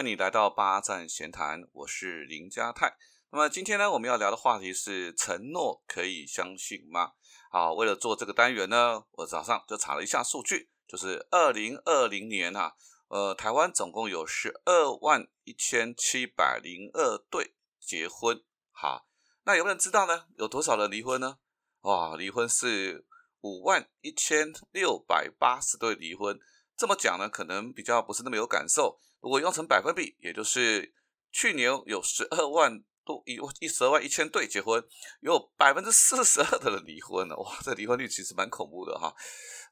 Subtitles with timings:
[0.00, 2.96] 欢迎你来到八站闲谈，我是林家泰。
[3.30, 7.12] 那么今天呢，我们要聊的话题是承诺可以相信吗？
[7.50, 12.72] 好，为了做这个单元呢，我早上就查了一下数据，就是二零二零年啊，
[13.08, 18.42] 呃，台湾总共有十二万一千七百零二对结婚。
[18.70, 19.06] 好，
[19.44, 20.24] 那有没有人知道呢？
[20.38, 21.36] 有多少人离婚呢？
[21.82, 23.04] 哇，离婚是
[23.42, 26.40] 五万一千六百八十对离婚。
[26.74, 28.98] 这么讲呢，可能比较不是那么有感受。
[29.20, 30.92] 如果用成百分比，也就是
[31.32, 34.82] 去年有十二万多一一十二万一千对结婚，
[35.20, 37.36] 有百分之四十二的人离婚了。
[37.36, 39.14] 哇，这离婚率其实蛮恐怖的哈。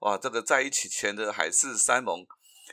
[0.01, 2.27] 哇，这个在一起前的海誓山盟，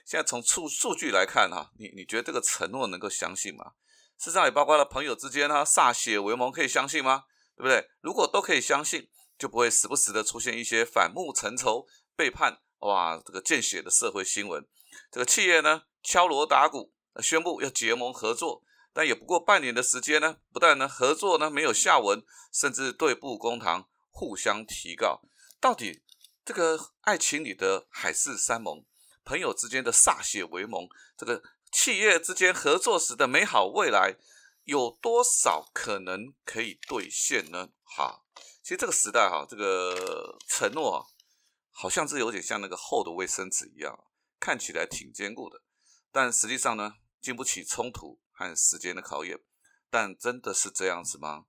[0.06, 3.74] 现在从数数据来看哈，你你觉得这个承诺能够相信吗？
[4.18, 7.24] 事实上也包括了朋友之间啊，歃血为盟可以相信吗？
[7.58, 7.86] 对不对？
[8.02, 12.62] 如果都可以相信，就不会时不时的出现一些反目成仇、背叛。
[12.80, 14.66] 哇，这个见血的社会新闻，
[15.12, 25.24] 这个企业呢敲锣打鼓宣布要结盟合作，但也不过半年的时间呢，不但呢合作呢没有下文，甚至对簿公堂，互相提告。
[25.60, 26.04] 到底
[26.46, 28.86] 这个爱情里的海誓山盟，
[29.24, 34.16] 朋友之间的歃血为盟，这个企业之间合作时的美好未来，
[34.66, 37.70] 有多少可能可以兑现呢？
[37.84, 38.22] 哈，
[38.62, 41.06] 其实这个时代哈，这个承诺啊。
[41.78, 44.06] 好像是有点像那个厚的卫生纸一样，
[44.40, 45.62] 看起来挺坚固的，
[46.16, 49.38] 但实际上呢，经不起冲突和时间的考验。
[49.90, 51.44] 但真的是这样子吗？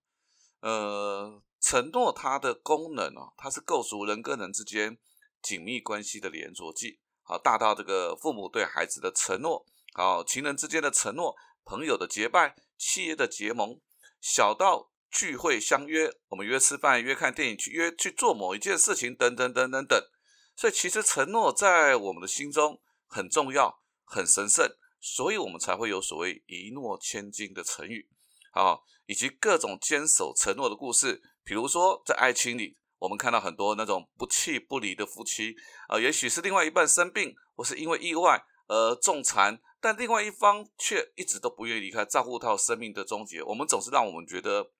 [0.58, 4.98] 呃，承诺它的功能哦，它是构筑人跟人之间
[5.40, 6.98] 紧密关系的连着剂。
[7.22, 13.80] 好，大到这个父母对孩子的承诺，好，情人之间的承诺，朋友的结拜，企业的结盟，
[14.20, 19.96] 小到聚会相约，我们约吃饭、约看电影、去约去做某一件事情，等等等等等。
[20.56, 24.66] 所以其实承诺在我们的心中很重要、很神圣，
[25.00, 28.08] 所以我们才会有所谓一诺千金的成语，
[28.52, 31.20] 啊，以及各种坚守承诺的故事。
[31.44, 35.54] 比如说在爱情里，我们看到很多那种不弃不离的夫妻，
[35.88, 43.42] 啊，也许是另外一半生病或是因为意外而重残，但另外一方却一直都不愿意离开，照顾到生命的终结。
[43.42, 44.70] 我们总是让我们觉得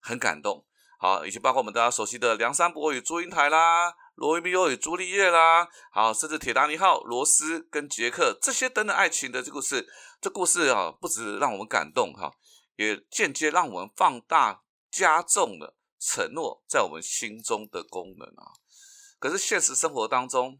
[0.00, 0.64] 很感动。
[0.98, 3.94] 好，以及包括我们大家熟悉的梁山伯与祝英台啦。
[4.18, 9.88] 罗密欧与朱丽叶啦，好，甚至铁达尼号、罗斯跟杰克这些等等爱情的这故事，
[10.20, 12.34] 这故事啊，不止让我们感动哈，
[12.74, 18.58] 也间接让我们放大、加重了承诺在我们心中的功能啊。
[19.20, 20.58] 可是现实生活当中，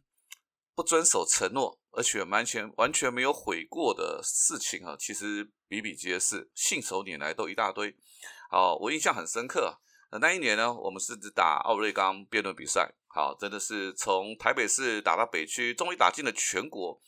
[0.77, 7.97] 不遵守承诺，而且完全完全没有悔过的事情啊，其实比比皆是，信手拈来都一大堆。
[8.53, 9.75] 好，我印象很深刻啊。
[10.21, 17.01] 那一年呢，我们是打奥瑞冈辩论比赛，好，真的是从台北市打到北区，终于打进了全国。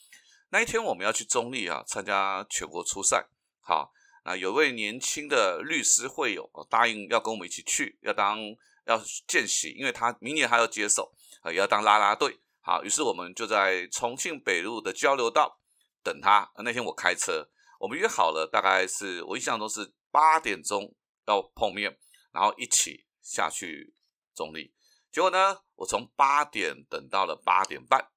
[0.48, 3.28] 那一天我们要去中立啊，参加全国初赛。
[3.60, 3.92] 好，
[4.24, 8.38] 那有位年轻的律师会友答应要跟我们一起去，要当
[8.86, 11.12] 要见习，因为他明年还要接手
[11.42, 12.40] 啊，也要当拉拉队。
[12.60, 15.60] 好，于是我们就在重庆北路的交流道
[16.02, 16.50] 等他。
[16.64, 20.94] 那天我开车，我们约好了，大概是我印象中是八点钟
[21.26, 21.98] 要碰面。
[22.32, 23.92] 然后一起下去
[24.36, 24.72] 中立，
[25.12, 28.10] 结果呢，我从八点等到了八点半，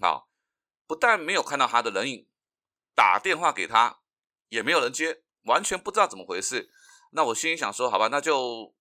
[0.00, 0.28] 好，
[0.86, 2.28] 不但没有看到他的人影，
[2.94, 4.00] 打电话给他
[4.48, 6.70] 也没有人接，完全不知道怎么回事。
[7.12, 8.74] 那我心里想说，好吧，那就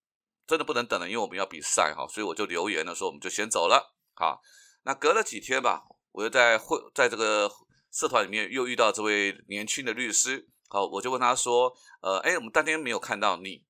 [0.46, 3.96] 真的不能等了，因为我们要比赛哈，所以我就留言了，说我们就先走了。
[4.14, 4.42] 好，
[4.84, 7.50] 那隔了几天吧，我又在会在这个
[7.92, 13.64] 社团里面又遇到这位年轻的律师，好，我就问他说，呃，哎，我们当天没有看到你。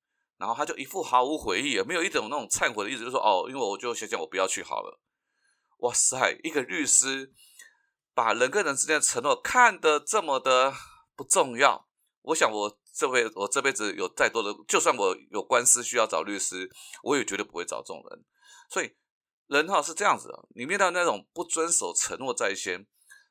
[0.44, 5.00] 然后他就一副毫无悔意，也没有一种那种忏悔的意思，就说：“哦，因为我就想想，我不要去好了。”
[5.80, 7.32] 哇塞，一个律师
[8.14, 10.74] 把人跟人之间的承诺看得这么的
[11.16, 11.88] 不重要。
[12.24, 16.70] 我想，我这辈我这辈子有再多的，就算我有官司需要找律师，
[17.04, 18.26] 我也绝对不会找这种人。
[18.70, 18.94] 所以
[19.48, 22.86] 人哈是这样子的，你面对那种不遵守承诺在先、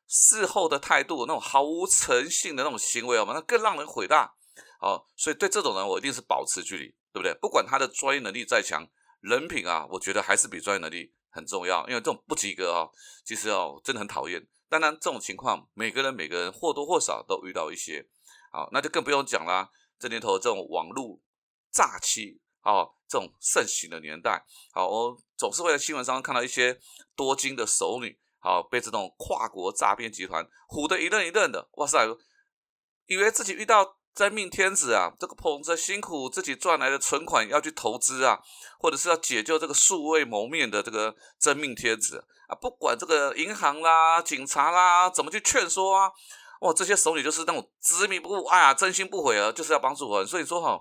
[0.08, 4.34] 事后的态度，那种毫无诚信的那种行为，嘛，那更让人悔大。
[4.80, 6.92] 哦，所以对这种人，我一定是保持距离。
[7.12, 7.34] 对不对？
[7.34, 8.88] 不管他的专业能力再强，
[9.20, 11.86] 人品啊，我觉得还是比专业能力很重要。
[11.86, 12.88] 因为这种不及格啊，
[13.24, 14.48] 其实哦，真的很讨厌。
[14.68, 18.08] 当然，这种情况每个人每个人或多或少都遇到一些。
[18.50, 19.68] 好，那就更不用讲啦。
[19.98, 21.20] 这年头这种网络
[21.70, 26.80] 诈欺啊，这种盛行的年代，好，我总是会在新闻上看到一些
[27.14, 31.68] 多金的熟女，好，被这种跨国诈骗集团唬得一愣一愣的。
[31.72, 31.98] 哇塞，
[33.06, 33.98] 以为自己遇到。
[34.14, 38.38] 真命天子啊，这个捧着辛苦自己赚来的存款要去投资啊，
[38.78, 46.10] 或者是要解救这个素未谋面的这个真命天子啊，不管这个银行啦、警察啦怎么去劝说啊，
[46.60, 50.26] 哇，这些熟女就是那种执迷不悟，哎呀，真心不悔啊，就是要帮助我。
[50.26, 50.78] 所以说哈，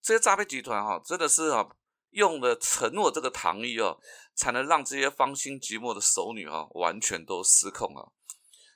[0.00, 1.66] 这些诈骗集团哈，真的是啊，
[2.10, 3.98] 用了承诺这个糖衣哦，
[4.36, 8.06] 才能让这些芳心寂寞的熟女啊，完全都失控啊。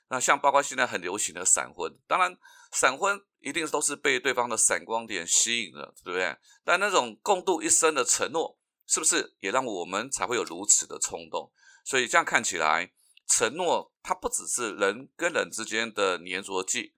[0.09, 2.35] 那像包括现在很流行的闪婚，当然
[2.71, 6.37] 闪婚一定都是被对方的闪光点吸引了，对不对？
[6.63, 11.51] 但那种共度一生的承诺，是不是也让我们才会有如此的冲动？
[11.83, 12.91] 所以这样看起来，
[13.27, 16.95] 承诺它不只是人跟人之间的粘着剂，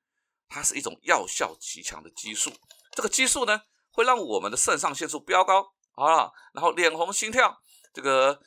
[0.47, 2.51] 它是一种药效极强的激素。
[2.93, 7.61] 这个激素呢，会让我们的肾上腺素飙高，好了，然后脸红心跳，
[7.93, 8.41] 这个。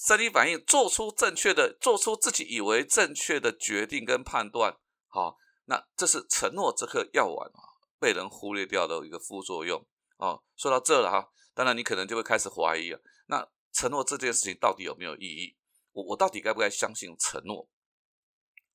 [0.00, 4.76] 生理反应，做出正确的，做出自己以为正确的决定跟判断，
[5.08, 5.36] 好，
[5.68, 7.60] 那这是承诺这颗药丸啊，
[8.00, 9.86] 被人忽略掉的一个副作用
[10.16, 10.42] 哦。
[10.56, 15.56] 说到这了哈，当然你可能就会开始怀疑了，那承诺这件事情到底有没有意义？
[15.92, 17.68] 我我到底该不该相信承诺？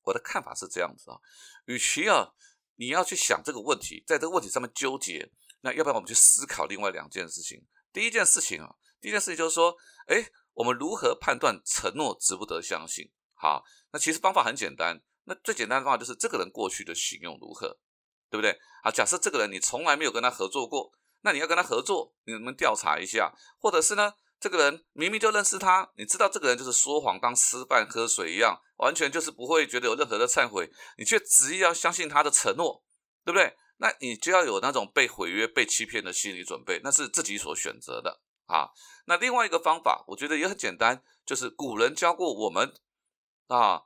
[0.02, 1.18] 我的看法是这样子啊，
[1.66, 2.32] 与其啊
[2.76, 5.30] 你要去想这个问题，在这个问题上面纠结，
[5.60, 7.66] 那要不要我们去思考另外两件事情？
[7.92, 9.76] 第一件事情啊，第一件事情就是说，
[10.06, 10.30] 哎。
[10.56, 13.10] 我们如何判断承诺值不得相信？
[13.34, 15.02] 好，那其实方法很简单。
[15.24, 17.78] 那最简单的方法就是这个人过去的信用如何，
[18.30, 18.58] 对不对？
[18.82, 20.92] 啊，假设这个人你从来没有跟他合作过，
[21.22, 23.32] 那你要跟他合作，你能不能调查一下？
[23.58, 32.84] 或者是呢，这个人明明就认识他，你知道这个人就是说谎当吃饭喝水一样，完全就是不会觉得有任何的忏悔，你却执意要相信他的承诺，
[33.24, 33.56] 对不对？
[33.78, 38.20] 那你就要有那种被毁约、被欺骗的心理准备，那是自己所选择的。
[38.46, 38.68] 啊，
[39.06, 42.74] 那另外一个方法，我觉得也很简单，就是古人教过我们
[43.48, 43.84] 啊，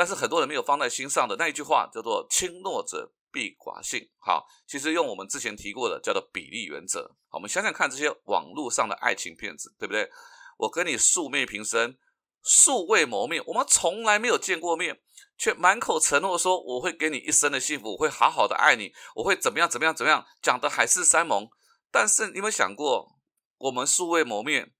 [0.00, 4.08] 但是很多人没有放在心上的那一句话叫做“轻诺者必寡信”。
[4.18, 7.06] 好，其实用我们之前提过的叫做比例原则。
[7.28, 10.10] 好，我们想想看这些网络上的爱情骗子，对不对？
[10.56, 11.98] 我跟你素昧平生，
[12.42, 15.02] 素未谋面，我们从来没有见过面，
[15.36, 21.46] 却满口承诺说我会给你一生的幸福，我会好好的爱你，我会怎么样怎么样怎么样，讲的海誓山盟。
[21.92, 23.18] 但是你有没有想过？
[23.58, 24.72] 我们素未谋面，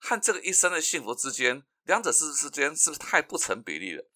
[0.00, 4.10] 和这个一生的幸福之间，两者是之间是不是太不成比例了？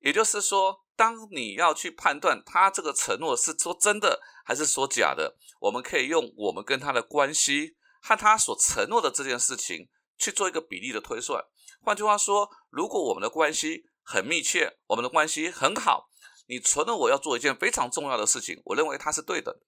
[0.00, 11.42] 也就是说，当你要去判断他这个承诺是说真的还是说假的，我们可以用我们跟他的关系和他所承诺的这件事情去做一个比例的推算。
[11.82, 16.08] 换句话说，如果我们的关系很密切，我们的关系很好，
[16.46, 19.60] 你承诺我要做一件非常重要的事情，我认为它是对的。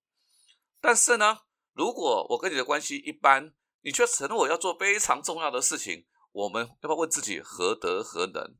[0.80, 1.38] 但是呢，
[1.74, 8.56] 如果我跟你的关系一般，你却承诺我要做非常重要的事情，我们要不要问自己何德何能？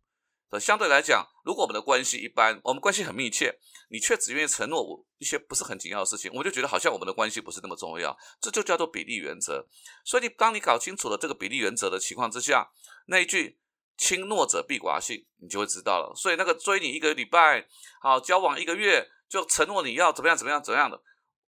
[0.59, 3.55] 相对来讲，如果我们的关系一般，我们关系很密切，
[3.91, 8.17] 你却只愿意承诺我一些不是很紧要的事情，我就觉得好像我们的关系不是那么重要。
[8.41, 9.65] 这就叫做比例原则。
[10.05, 12.69] 所以，你当你搞清楚了这个比例原则的情况之下，
[13.07, 13.59] 那一句
[13.97, 16.13] “轻诺者必寡信”，你就会知道了。
[16.17, 17.67] 所以，那个追你一个礼拜，
[18.01, 21.01] 好交往一个月，就承诺你要怎么样怎么样怎么样的，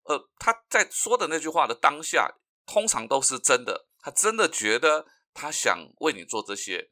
[0.04, 2.32] 呃，他在说的那句话的当下。
[2.64, 5.04] 通常都是真的，他真的觉得
[5.34, 6.90] 他想为你做这些，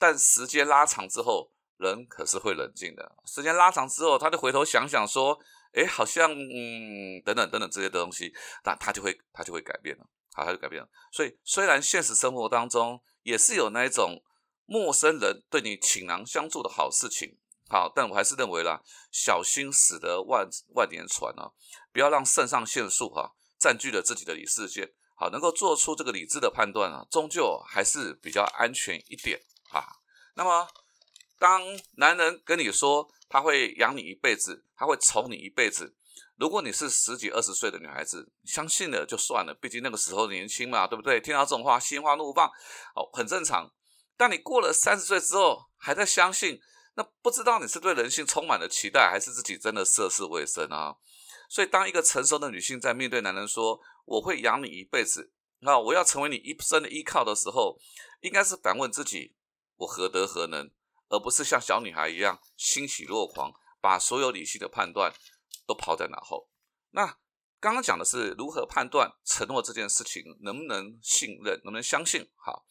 [0.00, 3.16] 但时间拉长之后，人可是会冷静的。
[3.26, 5.38] 时间拉长之后，他就回头想想说
[5.74, 8.32] ：“哎，好像嗯，等等等等这些东西，
[8.64, 10.88] 那他就会他就会改变了，好，他就改变了。
[11.12, 14.22] 所以，虽然现实生活当中也是有那一种
[14.64, 17.36] 陌生人对你倾囊相助的好事情，
[17.68, 18.82] 好，但我还是认为啦，
[19.12, 21.52] 小心驶得万万年船啊，
[21.92, 24.90] 不要让肾上腺素哈占据了自己的理智线。
[25.14, 29.38] 好，能够做出这个理智的判断啊，终究还是比较安全一点
[29.70, 29.99] 啊。
[30.40, 30.66] 那么，
[31.38, 31.60] 当
[31.96, 35.94] 男人跟你说他会养你一辈子，他会宠你一辈子，
[36.38, 41.20] 如果你是十几二十岁的女孩子，相信了就算了，毕竟那个时候年轻嘛，对不对？
[41.20, 42.48] 听到这种话，心花怒放，
[42.94, 43.70] 哦，很正常。
[44.16, 46.58] 但你过了三十岁之后还在相信，
[46.94, 50.96] 那不知道你是对人性充满了期待，还是自己真的涉世未深啊？
[51.50, 57.78] 所以，当一个成熟的女性在面对男人说“我会养你一辈子”，那我要成为你一生的依靠的时候，
[58.22, 59.34] 应该是反问自己：
[59.80, 60.70] 我何德何能，
[61.08, 65.12] 而不是像小女孩一样欣喜若狂，把所有理性的判断
[65.66, 66.48] 都抛在脑后。
[66.90, 67.18] 那
[67.58, 72.30] 刚刚讲的是如何判断承诺这件事情能不能信任，能不能相信？
[72.36, 72.64] 好。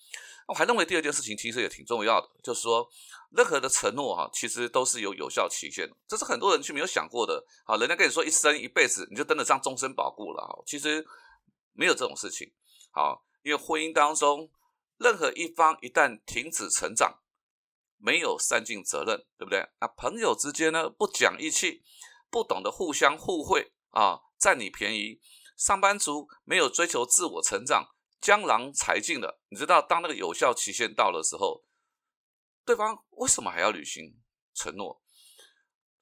[0.47, 2.89] 我还认为第二件事情其实也挺重要的，就是说，
[3.29, 7.45] 任何的承诺哈，其实都是有有效期限的，这是很多人去没有想过的。
[7.63, 11.05] 好，人家跟你说一生一辈子，你就登得上终身保固了哈，其实
[11.73, 12.51] 没有这种事情。
[12.89, 14.49] 好，因为婚姻当中，
[14.99, 17.21] 任何一方一旦停止成长，
[17.97, 19.67] 没有善尽责任，对不对？
[19.79, 21.81] 那朋友之间呢，不讲义气，
[22.29, 25.19] 不懂得互相互惠啊，占你便宜；
[25.57, 27.95] 上班族没有追求自我成长。
[28.21, 31.63] 江郎才尽了，你知道，当那个有效期限到的时候，
[32.65, 34.19] 对方为什么还要履行
[34.53, 35.01] 承诺？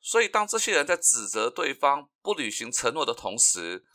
[0.02, 3.86] 所以，当这些人在指责对方不履行承诺的同时，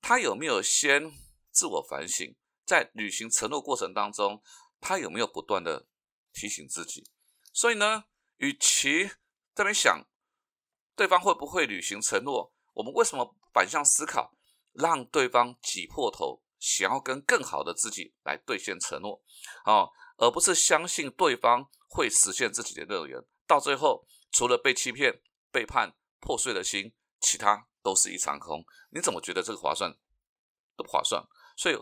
[0.00, 1.12] 他有没有先
[1.50, 2.34] 自我反省？
[2.66, 4.42] 在履行承诺过程当中，
[4.80, 5.86] 他有没有不断的
[6.32, 7.08] 提醒自己？
[7.52, 8.04] 所以呢，
[8.36, 9.10] 与其
[9.54, 10.04] 这边想
[10.94, 14.34] 对方会不会履行承诺，我们为什么反向思考，
[14.72, 19.22] 让对方挤破头，想要跟更好的自己来兑现承诺
[19.64, 23.24] 啊，而不是相信对方会实现自己的诺言？
[23.46, 25.22] 到最后，除了被欺骗。
[25.52, 28.62] 背叛破碎的心，其他都是一场空。
[28.90, 29.90] 你怎么觉得这个划算？
[30.76, 31.24] 都不划算。
[31.56, 31.74] 所以，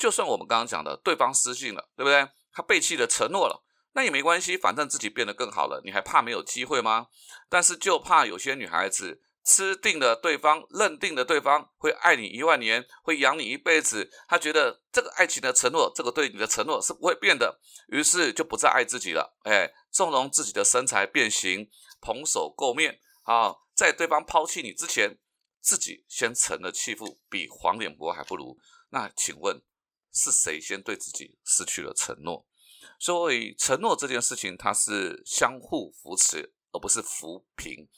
[0.00, 2.26] 就算我们刚刚讲的，对方失信了，对不对？
[2.52, 7.08] 他背弃了承诺了，那也没关系，反正自己变得更好了，你还怕没有机会吗？
[7.50, 19.36] 但是就怕有些女孩子吃定了对方，认定了对方会爱你一万年，会养你一辈子，她觉得这个爱情的承诺，这个对你的承诺是不会变的，于是就不再爱自己了。
[19.44, 21.68] 哎，纵容自己的身材变形，
[22.00, 22.98] 蓬手垢面。
[23.24, 25.18] 啊，在对方抛弃你之前，
[25.60, 28.58] 自己先成了弃妇，比黄脸婆还不如。
[28.88, 29.62] 那请问
[30.12, 32.46] 是谁先对自己失去了承诺？
[32.98, 37.88] 所以承诺这件事情，它是相互扶持，而不是扶贫，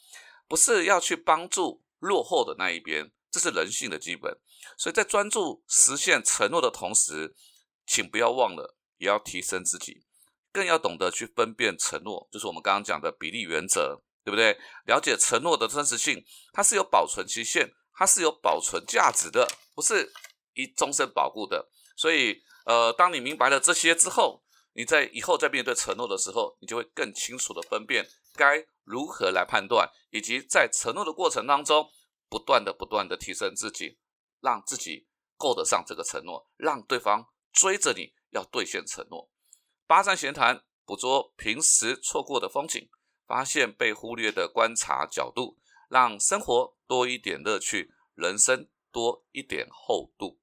[0.47, 4.39] 不是要去帮助落后的那一边，这是人性的基本。
[4.77, 7.35] 所以在专注实现承诺的同时，
[7.87, 10.05] 请不要忘了，也要提升自己，
[10.53, 14.03] 更要懂得去分辨承诺，就是我们刚刚讲的比例原则。
[14.25, 14.57] 对不对？
[14.87, 20.13] 了解承诺的真实性，它是有保存期限，它是有保存价值的，不是
[20.55, 21.69] 一终身保护的。
[21.97, 24.43] 所以，呃，当你明白了这些之后，
[24.75, 31.91] 你在以后在面对承诺的时候，你就会更清楚的分辨该如何来判断，以及在承诺的过程当中，
[32.29, 33.99] 不断的、不断的提升自己，
[34.41, 35.07] 让自己
[35.37, 39.31] 够得上这个承诺，让对方追着你要兑现承诺。
[39.87, 42.89] 八站闲谈，捕捉平时错过的风景。
[43.25, 45.57] 发现被忽略的观察角度，
[45.89, 50.39] 让生活多一点乐趣，人生多一点厚度。